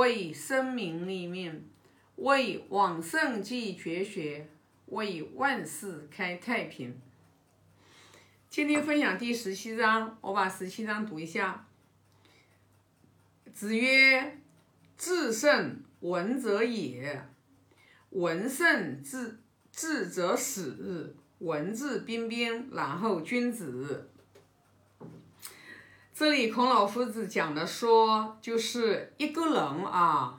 [0.00, 1.62] 为生民立命，
[2.16, 4.48] 为往圣继绝学，
[4.86, 6.98] 为万世开太平。
[8.48, 11.66] 今天分享第十七章，我把十七章读一下。
[13.52, 14.38] 子曰
[14.96, 17.26] ：“至圣，文则也；
[18.08, 19.38] 文圣，至
[19.70, 21.14] 至则始。
[21.40, 24.08] 文质彬彬，然后君子。”
[26.20, 30.38] 这里孔老夫子讲的说，就是一个人啊，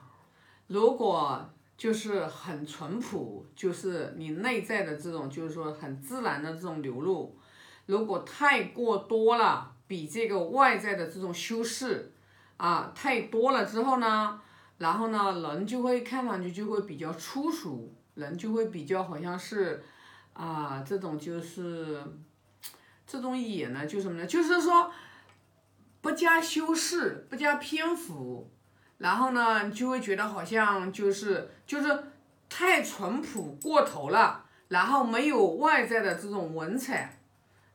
[0.68, 7.36] 如果就是很淳朴，就是你内在的这种，就是说很自然的这种流露，
[7.86, 12.12] 如果太过多了，比这个外在的这种修饰
[12.58, 14.40] 啊太多了之后呢，
[14.78, 19.82] 然后呢，人就会看上去就会比较粗俗，人就会比较好像是
[20.32, 22.00] 啊这种就是
[23.04, 24.24] 这种野呢，就什么呢？
[24.24, 24.88] 就是说。
[26.02, 28.50] 不加修饰，不加篇幅，
[28.98, 32.02] 然后呢，就会觉得好像就是就是
[32.50, 37.20] 太淳朴过头了，然后没有外在的这种文采，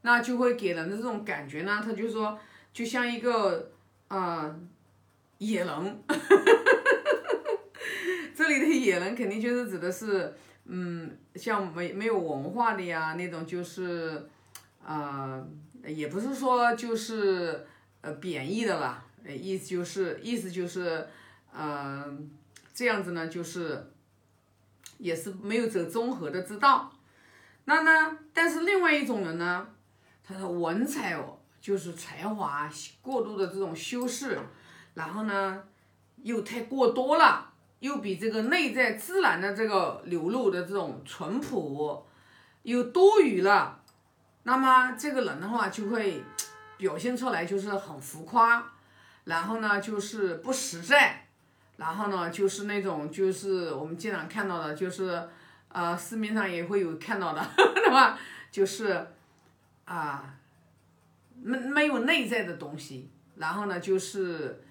[0.02, 2.38] 那就会给人的这种感觉呢，他就说
[2.74, 3.72] 就像一个
[4.10, 4.54] 啊
[5.38, 6.04] 野人，
[8.36, 14.28] 这里的野人肯定就是指的是嗯，像没没有文化的呀那种，就是
[14.86, 15.42] 啊，
[15.86, 17.66] 也不是说就是。
[18.02, 21.08] 呃，贬义的啦，意思就是，意思就是，
[21.52, 22.30] 嗯，
[22.74, 23.92] 这样子呢，就是，
[25.00, 26.94] 也是没有走综合的之道。
[27.66, 29.68] 那呢，但是另外一种人呢，
[30.24, 32.70] 他的文采哦，就是才华
[33.02, 34.38] 过度的这种修饰，
[34.94, 35.64] 然后呢，
[36.22, 42.06] 又太过多了，又比这个内在自然的这个流露的这种淳朴
[42.62, 43.82] 又多余了，
[44.44, 46.24] 那么这个人的话就会。
[46.78, 48.72] 表现出来就是很浮夸，
[49.24, 51.26] 然后呢就是不实在，
[51.78, 55.28] 然后呢就是那种就是我们经常看到的，就是
[55.70, 58.20] 呃市面上也会有看到的，对吧？
[58.52, 59.08] 就是
[59.86, 60.36] 啊
[61.42, 64.64] 没没有内在的东西，然后呢就是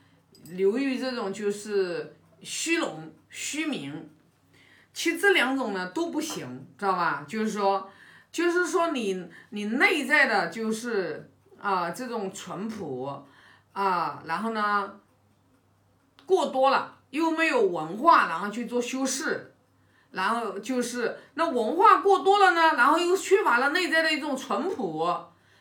[0.45, 4.09] 流于这种就是虚荣虚名，
[4.95, 7.25] 其实这两种呢都不行，知道吧？
[7.29, 7.91] 就是说
[8.31, 11.31] 就是说你你内在的就是。
[11.61, 13.25] 啊，这种淳朴，
[13.73, 14.93] 啊，然后呢，
[16.25, 19.53] 过多了，又没有文化，然后去做修饰，
[20.11, 25.09] 然后就是那文化过多了呢，然后又缺乏了内在的一种淳朴，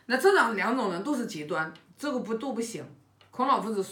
[0.06, 2.84] 那这两两种人都是极端，这个不都不行。
[3.30, 3.84] 孔老夫子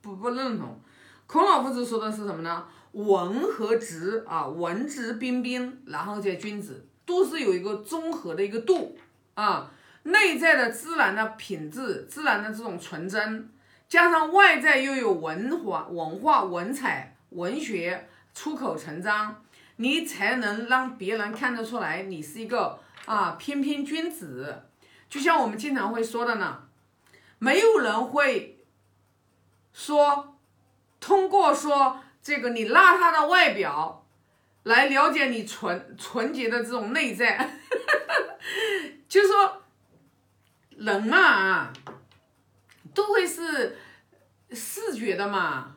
[0.00, 0.80] 不不认同，
[1.26, 2.66] 孔老夫子说的是什么呢？
[2.92, 8.96] 文和直啊，文质彬彬，然后再君子，都是有一个综合的一个度
[9.34, 9.70] 啊。
[10.04, 13.50] 内在的自然的品质，自然的这种纯真，
[13.88, 19.42] 加上外在又有文化、文化、文采、文学出口成章，
[19.76, 24.64] 你才能让别人看得出来你是一个啊翩翩君子。
[25.08, 26.64] 就像我们经常会说的呢，
[27.38, 28.62] 没有人会
[29.72, 30.36] 说
[31.00, 34.04] 通过说这个你邋遢的外表
[34.64, 37.58] 来了解你纯纯洁的这种内在，
[39.08, 39.63] 就是说。
[40.76, 41.72] 人嘛，
[42.92, 43.78] 都会是
[44.50, 45.74] 视觉的嘛，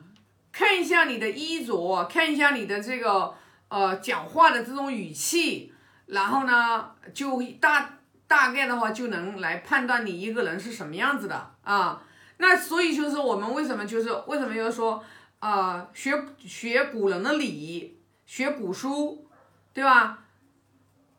[0.52, 3.34] 看一下你的衣着，看一下你的这个
[3.68, 5.72] 呃讲话的这种语气，
[6.06, 12.02] 然后呢，就大大概的话就能来判断你一个人是什么样子的啊。
[12.38, 15.02] 那所以就是我们为什么就是为什么要说
[15.40, 19.28] 啊学学古人的礼，学古书，
[19.72, 20.18] 对吧？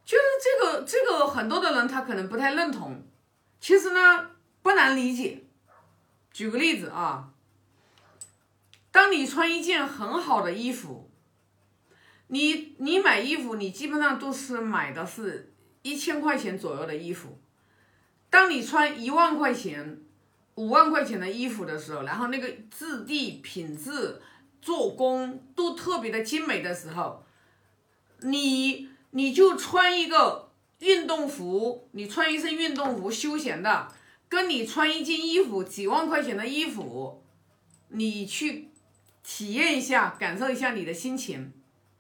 [0.06, 3.04] 就是这个这个很多的人他可能不太认同。
[3.60, 4.32] 其实呢，
[4.62, 5.44] 不难理解。
[6.32, 7.32] 举个例子啊，
[8.92, 11.10] 当你穿一件很好的衣服，
[12.28, 17.38] 你你买衣服，你基本上都是买的是一千块钱左右的衣服。
[18.30, 20.02] 当你穿一万块钱、
[20.56, 24.22] 五万块钱的衣服的时候，然后那个质地、品质、
[24.62, 27.26] 做工都特别的精美的时候，
[28.22, 30.49] 你你就穿一个。
[30.80, 33.92] 运动服，你穿一身运动服休闲的，
[34.28, 37.24] 跟你穿一件衣服几万块钱的衣服，
[37.90, 38.70] 你去
[39.24, 41.52] 体验一下，感受一下你的心情，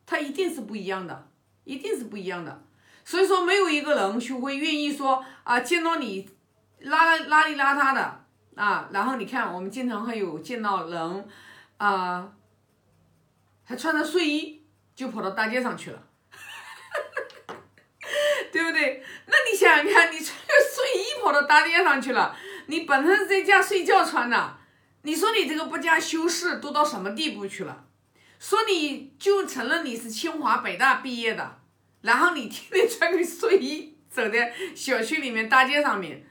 [0.05, 1.29] 它一定是不一样的，
[1.65, 2.63] 一定是不一样的。
[3.03, 6.29] 所以说，没有一个人去会愿意说啊，见到你
[6.83, 8.25] 邋邋里邋遢的
[8.55, 11.27] 啊，然后你看我们经常会有见到人
[11.77, 12.31] 啊，
[13.63, 14.63] 还穿着睡衣
[14.95, 16.08] 就跑到大街上去了。
[18.59, 19.01] 对不对？
[19.27, 22.35] 那你想想看，你穿个睡衣跑到大街上去了，
[22.65, 24.57] 你本身在家睡觉穿的，
[25.03, 27.85] 你说你这个不加修饰都到什么地步去了？
[28.38, 31.59] 说你就承认你是清华北大毕业的，
[32.01, 36.27] 然后你天天穿个睡衣走在小区里面大街上面，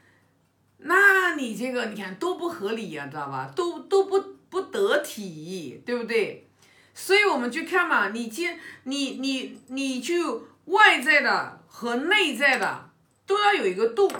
[0.76, 3.50] 那你这个你看多不合理呀，知道吧？
[3.56, 4.20] 都都不
[4.50, 6.46] 不得体，对不对？
[6.92, 12.90] 所以我们就看嘛，你今你你你就外在的和内在的
[13.24, 14.10] 都要有一个度，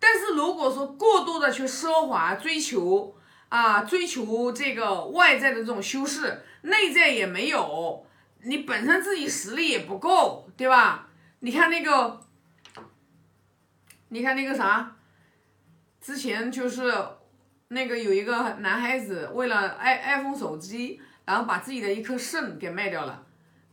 [0.00, 3.14] 但是如果说过度的去奢华追求
[3.48, 6.42] 啊，追求这个外在的这种修饰。
[6.62, 8.04] 内在也没有，
[8.42, 11.08] 你本身自己实力也不够，对吧？
[11.38, 12.20] 你看那个，
[14.08, 14.96] 你看那个啥，
[16.00, 16.92] 之前就是
[17.68, 23.24] 那个有一个男孩子为了 i iPhone 手机，然后把自己的一颗肾给卖掉了。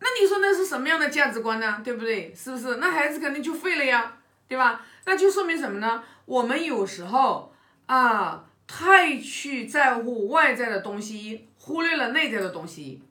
[0.06, 1.82] 那你说那是什么样的价值观呢？
[1.84, 2.32] 对不对？
[2.36, 2.76] 是不是？
[2.76, 4.14] 那孩子肯定就废了呀，
[4.48, 4.86] 对吧？
[5.06, 6.04] 那就说明什么呢？
[6.26, 7.52] 我们有时候
[7.88, 11.50] 啊，太去在乎外在的东西。
[11.66, 13.02] 忽略了内在的东西，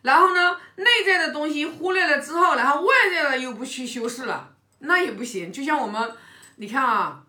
[0.00, 5.52] 然后呢，内在的东西忽略了之后，然后外在的又不去修饰了，那也不行。
[5.52, 6.10] 就像我们，
[6.56, 7.22] 你看啊，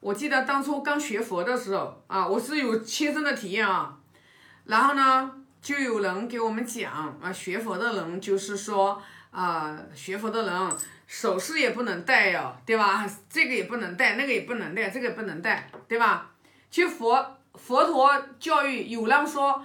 [0.00, 3.98] 我记得当初刚学佛的时候啊，我是有亲身的体验啊。
[4.64, 5.30] 然后呢，
[5.62, 6.92] 就有人给我们讲
[7.22, 9.00] 啊，学佛的人就是说
[9.30, 10.72] 啊，学佛的人
[11.06, 13.08] 首饰也不能戴哟，对吧？
[13.30, 16.32] 这个也不能戴，那个也不能戴，这个也不能戴，对吧？
[16.70, 19.64] 其实佛佛陀教育有让说。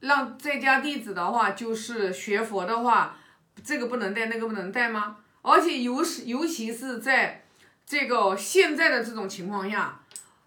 [0.00, 3.18] 让在家弟子的话，就是学佛的话，
[3.62, 5.18] 这个不能戴，那个不能戴吗？
[5.42, 7.44] 而且尤是尤其是在
[7.84, 10.00] 这个现在的这种情况下，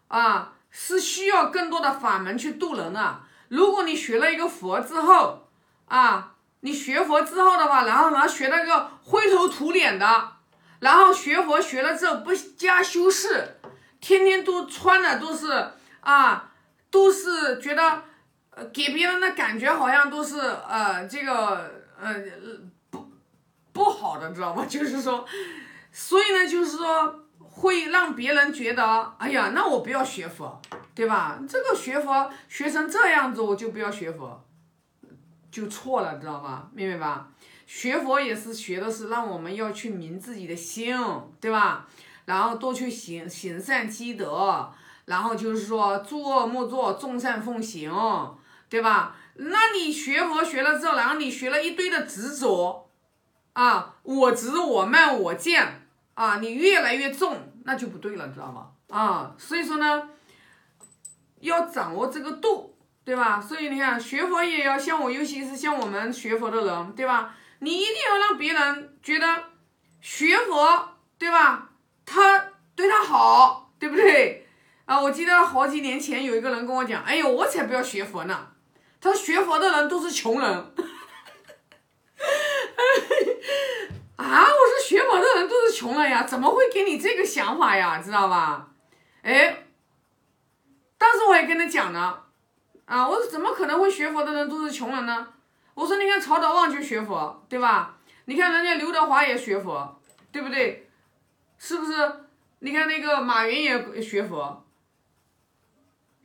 [0.07, 3.27] 啊，是需要更多的法门去度人啊。
[3.53, 5.47] 如果你学了一个佛之后，
[5.85, 10.31] 啊，你学佛之后的话，然后呢学那个灰头土脸的，
[10.79, 13.59] 然后学佛学了之后不加修饰，
[14.01, 15.71] 天天都穿的都是
[16.01, 16.51] 啊，
[16.89, 18.03] 都是觉得。
[18.55, 22.13] 呃，给别人的感觉好像都是呃，这个呃
[22.91, 23.11] 不
[23.71, 24.63] 不好的，知道吧？
[24.69, 25.25] 就是说，
[25.91, 30.61] 所以呢，就是说会让别人觉得，哎呀，那我不要学佛，
[30.95, 31.39] 对吧？
[31.47, 34.43] 这个学佛学成这样子，我就不要学佛，
[35.51, 36.69] 就错了，知道吧？
[36.73, 37.29] 明白吧？
[37.65, 40.95] 学佛也是学的是让我们要去明自己的心，
[41.39, 41.87] 对吧？
[42.25, 44.71] 然后多去行行善积德，
[45.05, 47.91] 然后就是说诸恶莫作，众善奉行。
[48.69, 49.15] 对吧？
[49.35, 52.89] 那你学佛学了之后，然后你学了一堆的执着，
[53.53, 55.82] 啊，我执我慢我见，
[56.15, 58.69] 啊，你越来越重，那就不对了，知道吗？
[58.89, 60.10] 啊，所以说呢，
[61.39, 63.42] 要掌握这个度，对吧？
[63.42, 67.36] 所以你看，学佛也要像我，尤其是像我们学佛的人，对吧？
[67.60, 69.44] 你一定要让别人觉得
[70.01, 71.71] 学佛，对吧？
[72.06, 74.48] 他对他好，对不对？
[74.86, 78.50] 啊，我记得好几年前有一个人跟我讲，哎呦，我才不要学佛呢。
[79.00, 80.74] 他说学佛的人都是穷人，
[84.23, 84.41] 啊！
[84.41, 87.99] 我说学佛的人都是穷人呀，怎么会给你这个想法呀？
[87.99, 88.69] 知道吧？
[89.21, 89.65] 哎，
[90.97, 92.23] 当时我也跟他讲了，
[92.85, 95.27] 啊，我说怎么可能会学佛的人都是穷人呢？
[95.73, 97.97] 我说你看曹德旺就学佛，对吧？
[98.25, 99.99] 你看人家刘德华也学佛，
[100.31, 100.89] 对不对？
[101.57, 101.91] 是不是？
[102.59, 104.65] 你看那个马云也学佛，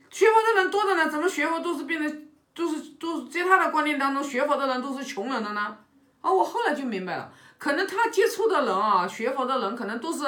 [0.09, 2.25] 学佛的人多着呢，怎么学佛都是变成？
[2.55, 5.77] 都是都在他的观念当中，学佛的人都是穷人的呢。
[6.19, 10.25] 啊，我后来就明白了，可能他接触的人啊，学佛的人可能都是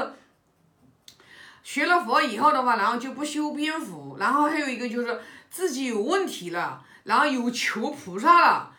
[1.63, 5.19] 学了佛以后的话，然后就不修边幅，然后还有一个就是
[5.50, 8.71] 自己有问题了，然后有求菩萨了，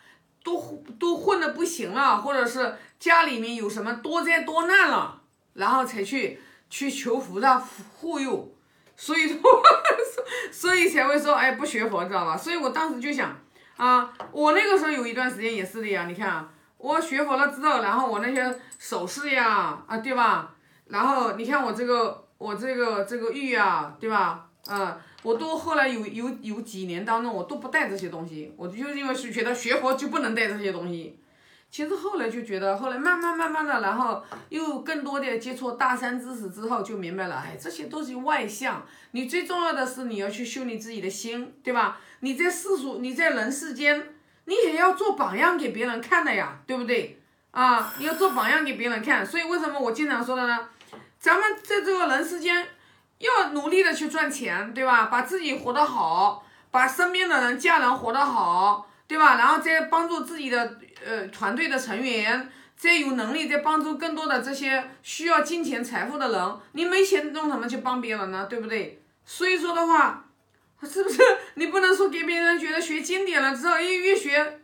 [0.43, 5.21] 都都混的不行了，或者是家里面有什么多灾多难了，
[5.53, 8.53] 然后才去去求菩萨护佑，
[8.95, 9.39] 所以说，
[10.51, 12.37] 所以才会说，哎，不学佛，知道吧？
[12.37, 13.35] 所以我当时就想。
[13.75, 16.47] 啊，我那个时候有一段时间也是的呀，你看啊，
[16.83, 20.53] 我学佛了之后，然后我那些首饰呀，啊，对吧？
[20.87, 24.49] 然后你看我这个，我这个这个玉啊，对吧？
[24.67, 31.17] 啊，我都后来有有有几年当中，我都不带这些东西，我就因为是觉得学佛就不能带这些东西。
[31.71, 38.85] 其实后来就觉得，后来慢慢慢慢的，然后又更多的接触大山知识之后，就明白了，哎，这些都是外向。
[39.11, 41.97] 你最重要的是你要去修你自己的心，对吧？
[42.19, 44.12] 你在世俗，你在人世间，
[44.45, 47.19] 你也要做榜样给别人看的呀，对不对？
[47.51, 49.25] 啊，你要做榜样给别人看。
[49.25, 50.59] 所以为什么我经常说的呢？
[51.19, 52.67] 咱们在这个人世间，
[53.19, 55.05] 要努力的去赚钱，对吧？
[55.05, 59.37] 把自己活得好，把身边的人、家人活得好，对吧？
[59.37, 60.79] 然后再帮助自己的。
[61.05, 68.45] 呃，团队的成员再有能力，再帮助更多的这些需要金钱财富的人，你没钱弄什么去帮别人呢？
[68.49, 69.03] 对不对？
[69.25, 70.22] 所以说的话，
[70.89, 71.21] 是不是
[71.55, 74.59] 你不能说给别人觉得学经典了之后，哎越学，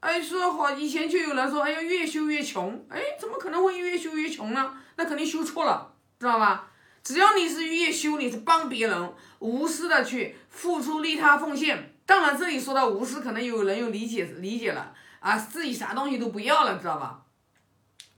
[0.00, 4.74] 哎，说好以前就有人说，哎呀，越修越穷，哎，怎么可能会越修越穷呢？
[4.96, 6.70] 那肯定修错了，知道吧？
[7.02, 11.94] 只要你是越修，你是帮别人，无私的去付出利他奉献。
[12.04, 17.22] 当然，这里说到无私，可能有人又理解理解了啊，自己啥东西都不要了，知道吧？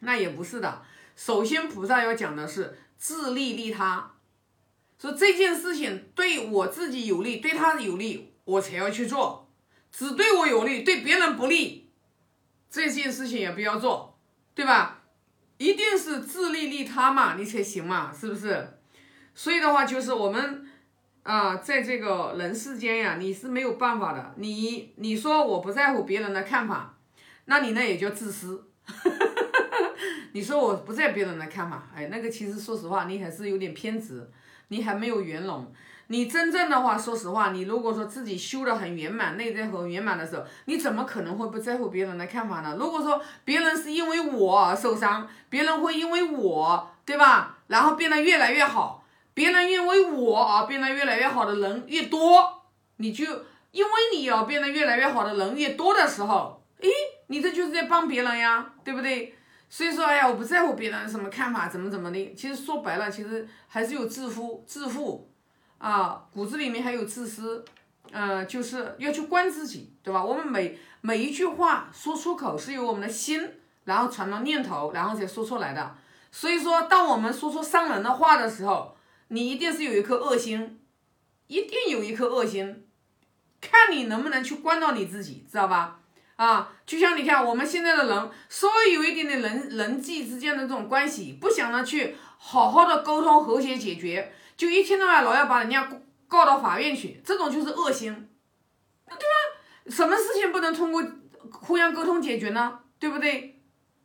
[0.00, 0.82] 那也不是的。
[1.16, 4.12] 首先，菩萨要讲的是自利利他，
[4.98, 9.46] 说这件事情对我自己有利，对他有利，我才要去做；
[9.92, 11.90] 只对我有利，对别人不利，
[12.68, 14.18] 这件事情也不要做，
[14.54, 15.04] 对吧？
[15.58, 18.78] 一定是自利利他嘛，你才行嘛，是不是？
[19.34, 20.68] 所以的话，就是我们
[21.22, 24.34] 啊，在这个人世间呀，你是没有办法的。
[24.36, 26.98] 你你说我不在乎别人的看法，
[27.44, 28.64] 那你那也叫自私。
[30.32, 34.30] 你说我不在别人的看法，哎，那个其实说实话，你还是有点偏执，
[34.68, 35.70] 你还没有圆融。
[36.10, 42.74] 你真正的话，说实话，你如果说自己修得很圆满，内在很圆满的时候，你怎么可能会不在乎别人的看法呢？
[42.80, 47.58] 如果说别人是因为我受伤，别人会因为我，对吧？
[47.66, 49.04] 然后变得越来越好。
[49.34, 52.62] 别人因为我啊变得越来越好的人越多，
[52.96, 53.24] 你就
[53.70, 56.88] 因为你啊变得越来越好的人越多的时候，诶，
[57.26, 59.34] 你这就是在帮别人呀，对不对？
[59.70, 62.34] 所以说，哎呀，我不在乎别人什么看法，怎么怎么的。
[62.34, 65.30] 其实说白了，其实还是有自负、自负
[65.76, 67.64] 啊，骨子里面还有自私，
[68.10, 70.24] 呃，就是要去关自己，对吧？
[70.24, 73.46] 我们每每一句话说出口是由我们的心，
[73.84, 75.94] 然后传到念头，然后才说出来的。
[76.32, 78.96] 所以说，当我们说出伤人的话的时候，
[79.28, 80.80] 你一定是有一颗恶心，
[81.46, 82.86] 一定有一颗恶心，
[83.60, 86.00] 看你能不能去关到你自己，知道吧？
[86.38, 95.90] 啊，就像你看我们现在的人，稍微有一点点人人际之间的这种关系，不想着去好好的沟通和谐解决，就一天到晚老要把人家
[96.28, 98.28] 告到法院去，这种就是恶心，
[99.08, 99.90] 对吧？
[99.90, 101.02] 什么事情不能通过
[101.50, 102.78] 互相沟通解决呢？
[103.00, 103.60] 对不对？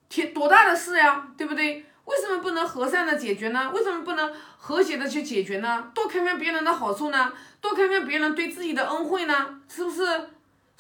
[0.10, 1.86] 天多大的事呀，对不对？
[2.06, 3.70] 为什么不能和善的解决呢？
[3.72, 5.92] 为什么不能和谐的去解决呢？
[5.94, 7.32] 多看看别人的好处呢？
[7.62, 9.62] 多看看别人对自己的恩惠呢？
[9.70, 10.02] 是不是？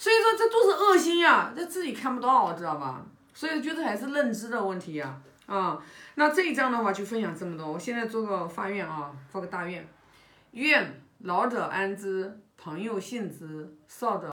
[0.03, 3.05] 所以说这都是恶心呀，这自己看不到，知道吧？
[3.33, 5.17] 所以觉得还是认知的问题呀。
[5.45, 5.81] 啊，
[6.15, 7.71] 那这一章的话就分享这么多。
[7.71, 9.87] 我现在做个发愿啊，发个大愿，
[10.51, 14.21] 愿老者安之，朋友信之，少者。